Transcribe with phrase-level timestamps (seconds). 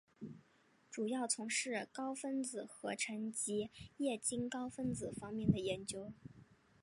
[0.89, 6.11] 主要从事高分子合成及液晶高分子方面的研究。